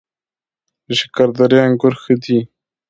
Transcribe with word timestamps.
د 0.87 0.89
شکردرې 0.99 1.57
انګور 1.65 1.93
ښه 2.01 2.13
دي 2.23 2.39